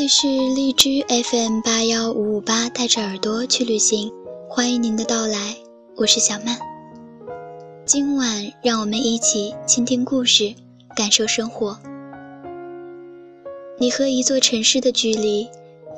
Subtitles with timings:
[0.00, 4.10] 里是荔枝 FM 八幺五五八，带着耳朵去旅行，
[4.48, 5.54] 欢迎您的到来，
[5.94, 6.58] 我是小曼。
[7.84, 10.54] 今晚让我们一起倾听故事，
[10.96, 11.78] 感受生活。
[13.78, 15.46] 你和一座城市的距离，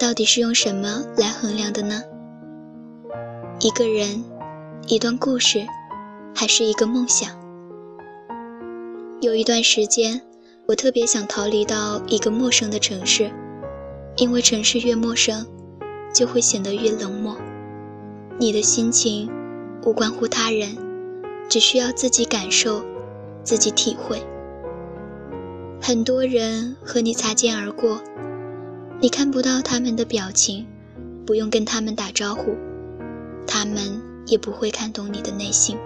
[0.00, 2.02] 到底是用什么来衡量的呢？
[3.60, 4.24] 一个人，
[4.88, 5.64] 一段故事，
[6.34, 7.30] 还是一个梦想？
[9.20, 10.20] 有一段时间，
[10.66, 13.30] 我特别想逃离到一个陌生的城市。
[14.16, 15.46] 因为城市越陌生，
[16.14, 17.36] 就会显得越冷漠。
[18.38, 19.30] 你的心情
[19.84, 20.76] 无关乎他人，
[21.48, 22.82] 只需要自己感受，
[23.42, 24.22] 自己体会。
[25.80, 28.00] 很多人和你擦肩而过，
[29.00, 30.66] 你看不到他们的表情，
[31.26, 32.54] 不用跟他们打招呼，
[33.46, 35.76] 他们也不会看懂你的内心。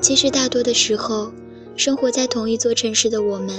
[0.00, 1.30] 其实大多的时候，
[1.76, 3.56] 生活在同一座城市的我们，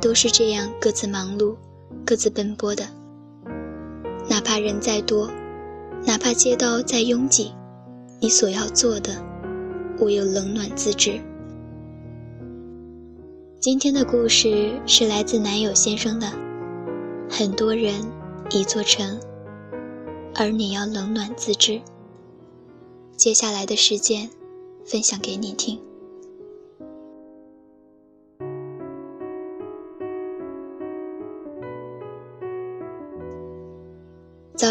[0.00, 1.56] 都是这样各自忙碌。
[2.04, 2.84] 各自奔波的，
[4.28, 5.30] 哪怕人再多，
[6.06, 7.52] 哪怕街道再拥挤，
[8.20, 9.12] 你所要做的，
[10.00, 11.20] 唯有冷暖自知。
[13.60, 16.32] 今天的故事是来自男友先生的。
[17.30, 17.94] 很多人
[18.50, 19.18] 一座城，
[20.34, 21.80] 而你要冷暖自知。
[23.16, 24.28] 接下来的时间，
[24.84, 25.78] 分享给你听。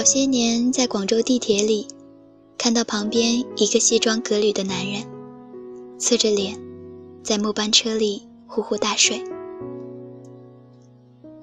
[0.01, 1.85] 早些年，在广州地铁里，
[2.57, 5.03] 看到旁边一个西装革履的男人，
[5.99, 6.59] 侧着脸，
[7.21, 9.23] 在末班车里呼呼大睡。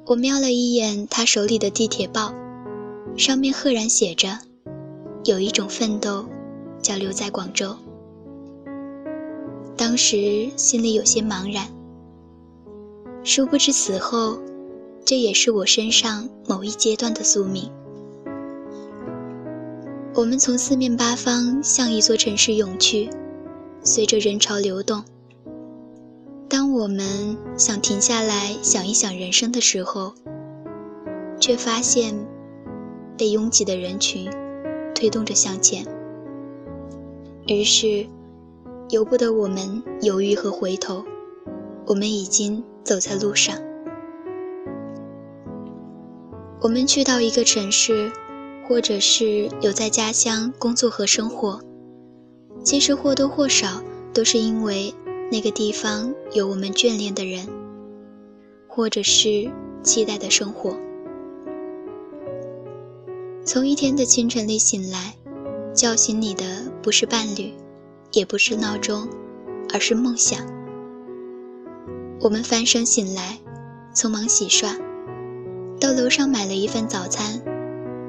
[0.06, 2.34] 我瞄了一眼他手里的地铁报，
[3.16, 4.36] 上面赫然写着
[5.22, 6.26] ：“有一种奋斗，
[6.82, 7.76] 叫留在广州。”
[9.78, 11.68] 当时心里有些茫然，
[13.22, 14.36] 殊不知此后，
[15.04, 17.70] 这也是我身上某一阶段的宿命。
[20.18, 23.08] 我们从四面八方向一座城市涌去，
[23.84, 25.04] 随着人潮流动。
[26.48, 30.12] 当我们想停下来想一想人生的时候，
[31.38, 32.12] 却发现
[33.16, 34.28] 被拥挤的人群
[34.92, 35.86] 推动着向前。
[37.46, 38.04] 于是，
[38.90, 41.04] 由不得我们犹豫和回头，
[41.86, 43.56] 我们已经走在路上。
[46.60, 48.10] 我们去到一个城市。
[48.68, 51.58] 或者是留在家乡工作和生活，
[52.62, 54.92] 其实或多或少都是因为
[55.32, 57.48] 那个地方有我们眷恋的人，
[58.68, 59.50] 或者是
[59.82, 60.76] 期待的生活。
[63.42, 65.14] 从一天的清晨里醒来，
[65.74, 67.54] 叫醒你的不是伴侣，
[68.12, 69.08] 也不是闹钟，
[69.72, 70.40] 而是梦想。
[72.20, 73.38] 我们翻身醒来，
[73.94, 74.76] 匆忙洗刷，
[75.80, 77.40] 到楼上买了一份早餐。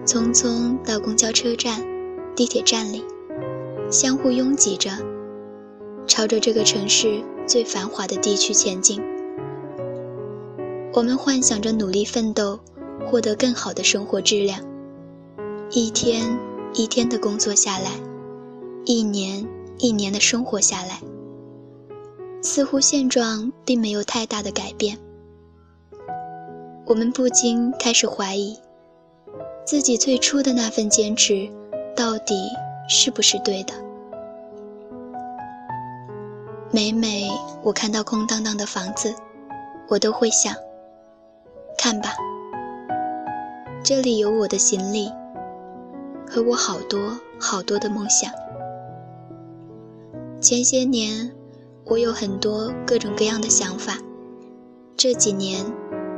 [0.10, 1.86] 匆匆到公交车站、
[2.36, 3.06] 地铁站里，
[3.92, 4.90] 相互拥挤着，
[6.08, 9.00] 朝着这个城市最繁华的地区前进。
[10.96, 12.60] 我们幻想着努力奋斗，
[13.06, 14.60] 获得更好的生活质量。
[15.70, 16.40] 一天
[16.74, 17.92] 一天的工作下来，
[18.86, 19.48] 一年
[19.78, 21.02] 一年的生活下来，
[22.42, 24.98] 似乎现状并没有太大的改变。
[26.88, 28.58] 我们不禁开始怀疑。
[29.70, 31.48] 自己最初的那份坚持，
[31.96, 32.34] 到底
[32.88, 33.74] 是不是对的？
[36.72, 37.30] 每每
[37.62, 39.14] 我看到空荡荡的房子，
[39.88, 40.56] 我都会想：
[41.78, 42.16] 看吧，
[43.84, 45.12] 这里有我的行李，
[46.28, 48.34] 和我好多好多的梦想。
[50.42, 51.32] 前些年，
[51.86, 54.00] 我有很多各种各样的想法，
[54.98, 55.64] 这几年，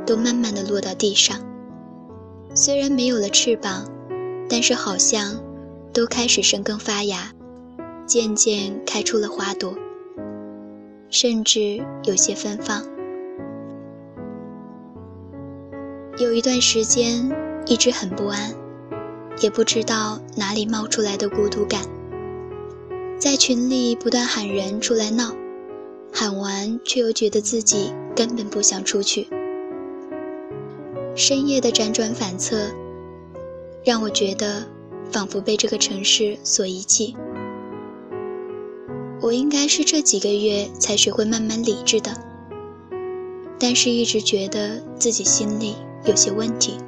[0.06, 1.51] 都慢慢的落到地上。
[2.64, 3.90] 虽然没有了翅膀，
[4.48, 5.42] 但是好像
[5.92, 7.32] 都开始生根发芽，
[8.06, 9.74] 渐渐开出了花朵，
[11.10, 12.80] 甚至有些芬芳。
[16.18, 17.28] 有一段时间
[17.66, 18.54] 一直很不安，
[19.40, 21.82] 也不知道哪里冒出来的孤独感，
[23.18, 25.34] 在群里不断喊人出来闹，
[26.12, 29.26] 喊完却又觉得自己根本不想出去。
[31.14, 32.70] 深夜的辗转反侧，
[33.84, 34.66] 让我觉得
[35.10, 37.14] 仿佛被这个城市所遗弃。
[39.20, 42.12] 我应该是这几个月才学会慢慢理智的，
[43.58, 46.78] 但是一直觉得自己心里有些问题。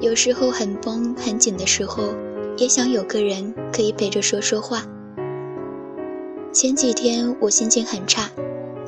[0.00, 2.14] 有时候很绷很紧的时候，
[2.56, 4.84] 也想有个人可以陪着说说话。
[6.52, 8.28] 前几天我心情很差，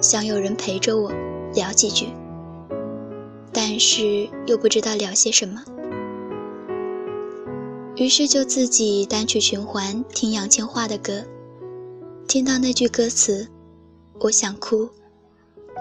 [0.01, 1.13] 想有人陪着我
[1.55, 2.09] 聊几句。
[3.53, 5.63] 但是又不知道聊些什么，
[7.97, 11.25] 于是就自己单曲循环听杨千嬅的歌，
[12.29, 13.49] 听到那句歌词
[14.21, 14.89] “我想哭，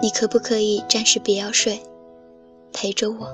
[0.02, 1.80] 你可不可以暂时别要睡，
[2.72, 3.28] 陪着我”，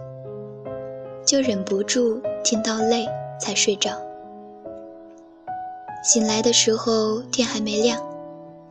[1.25, 3.07] 就忍不住听到累
[3.41, 3.91] 才睡着。
[6.05, 7.99] 醒来的时候天还没亮，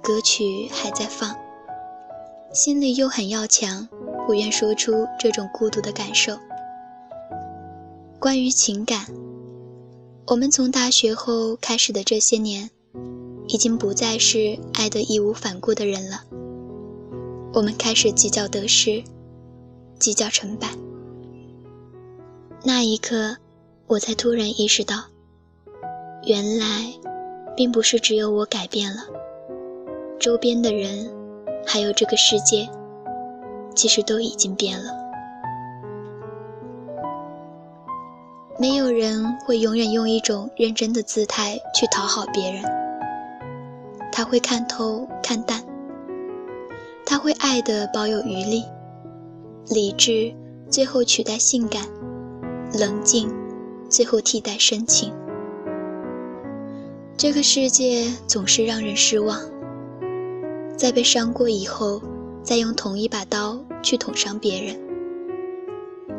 [0.02, 1.36] 歌曲还在放，
[2.54, 3.90] 心里又很要强，
[4.26, 6.38] 不愿说出这种孤独的感受。
[8.20, 9.06] 关于情感，
[10.28, 12.70] 我们从大学后开始的这些年，
[13.48, 16.24] 已经不再是爱得义无反顾的人了。
[17.54, 19.04] 我们开始计较得失，
[20.00, 20.70] 计较成败。
[22.64, 23.38] 那一刻，
[23.88, 25.04] 我才突然意识到，
[26.26, 26.94] 原来。
[27.58, 29.04] 并不是只有我改变了，
[30.20, 31.10] 周边的人，
[31.66, 32.68] 还有这个世界，
[33.76, 34.92] 其实都已经变了。
[38.58, 42.64] 没有人会永远用一种认真的姿态去讨好别人，
[44.14, 45.62] 他会看透看淡，
[47.06, 48.64] 他会爱的保有余力，
[49.68, 50.34] 理智
[50.70, 51.82] 最后取代性感，
[52.80, 53.30] 冷静
[53.90, 55.14] 最后替代深情。
[57.18, 59.38] 这个世界总是让人失望，
[60.78, 62.02] 在被伤过以后，
[62.46, 64.80] 再用同一把刀去捅伤别人。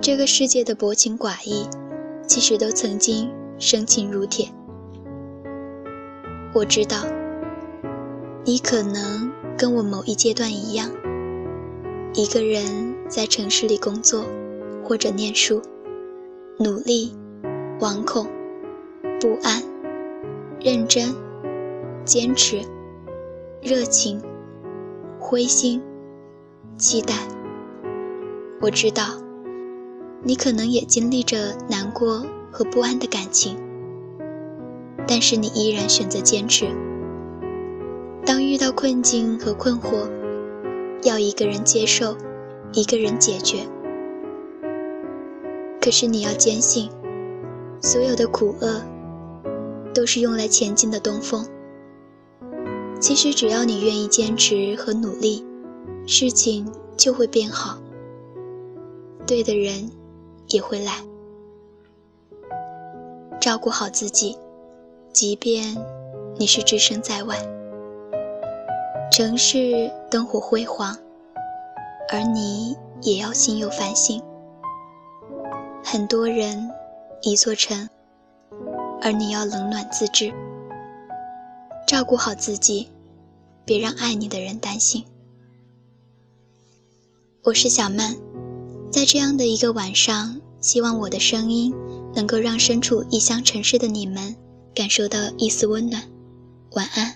[0.03, 1.69] 这个世界的薄情寡义，
[2.27, 3.31] 其实都曾经
[3.61, 4.49] 生情如铁。
[6.53, 7.05] 我知道，
[8.45, 10.91] 你可能跟我某一阶段一样，
[12.13, 14.25] 一个人在城市里工作
[14.83, 15.63] 或者念书，
[16.59, 17.15] 努力、
[17.79, 18.27] 惶恐、
[19.21, 19.63] 不安。
[20.59, 21.15] 认真、
[22.05, 22.61] 坚持、
[23.63, 24.21] 热情、
[25.21, 25.81] 灰心、
[26.79, 27.15] 期待。
[28.61, 29.05] 我知道，
[30.23, 33.57] 你可能也经历着难过和不安的感情，
[35.07, 36.67] 但是你依然选择坚持。
[38.25, 40.09] 当遇到困境和困惑，
[41.03, 42.17] 要一个人接受，
[42.73, 43.61] 一个人解决。
[45.81, 46.91] 可是你要坚信，
[47.81, 48.83] 所有的苦厄。
[49.95, 51.47] 都是用来前进的东风。
[53.01, 55.43] 其实只要你愿意坚持和努力，
[56.07, 57.79] 事情就会变好。
[59.27, 59.91] 对的人
[60.49, 60.93] 也会来。
[63.41, 64.39] 照顾好自己，
[65.13, 65.77] 即便
[66.37, 67.37] 你是置身在外，
[69.11, 70.97] 城市灯火辉煌，
[72.13, 74.23] 而你也要心有繁星。
[75.85, 76.71] 很多人，
[77.23, 77.89] 一座城。
[79.03, 80.33] 而你要冷暖自知，
[81.87, 82.91] 照顾好自己，
[83.65, 85.05] 别让爱你的人担心。
[87.47, 88.17] 我是小曼，
[88.91, 91.73] 在这样的一个晚上，希望我的声音
[92.13, 94.35] 能够让身处异乡城市的你们
[94.75, 96.03] 感受到一丝温暖。
[96.73, 97.15] 晚安。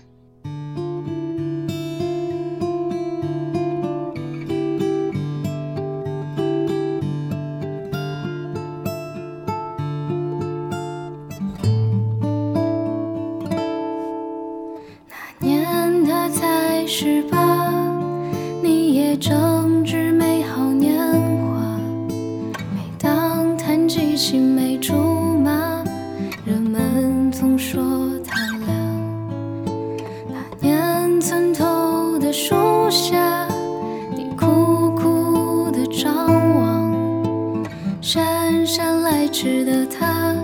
[39.43, 40.35] 时的他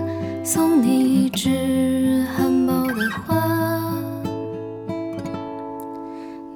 [0.42, 3.80] 送你一枝含苞的花。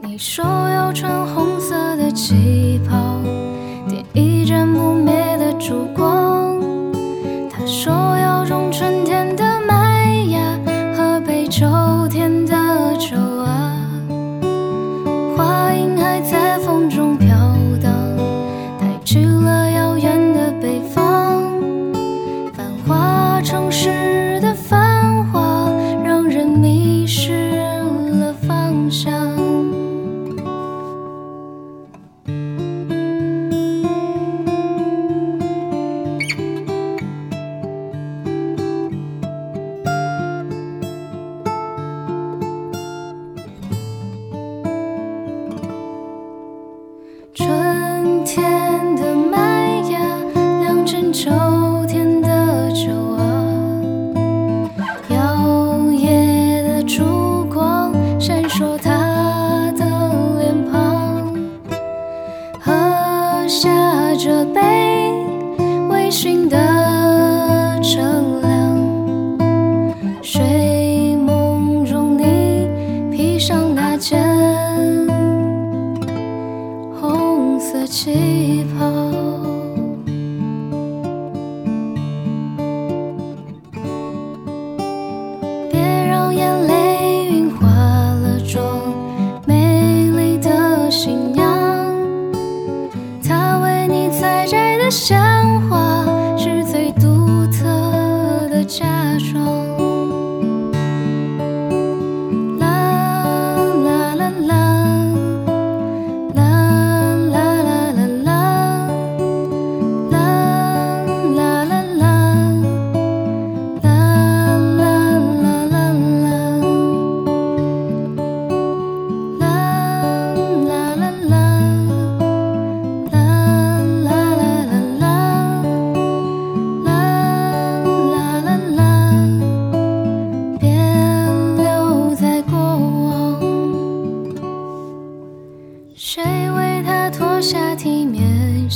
[0.00, 3.21] 你说要穿红色的旗袍
[28.92, 29.10] 上。
[47.34, 49.98] 春天的麦芽，
[50.60, 51.61] 两只手。
[78.04, 78.84] 气泡，
[85.70, 88.64] 别让眼泪晕花了妆，
[89.46, 91.46] 美丽的新娘，
[93.22, 95.16] 他为你采摘的鲜
[95.70, 95.91] 花。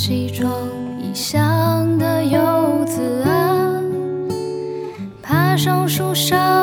[0.09, 0.49] 西装
[1.03, 3.83] 异乡的游子啊，
[5.21, 6.56] 爬上树梢。